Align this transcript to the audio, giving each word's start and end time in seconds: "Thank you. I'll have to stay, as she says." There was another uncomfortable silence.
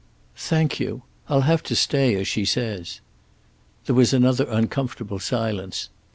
"Thank 0.35 0.79
you. 0.79 1.03
I'll 1.29 1.41
have 1.41 1.61
to 1.61 1.75
stay, 1.75 2.15
as 2.15 2.27
she 2.27 2.43
says." 2.43 3.01
There 3.85 3.93
was 3.93 4.13
another 4.15 4.47
uncomfortable 4.49 5.19
silence. 5.19 5.89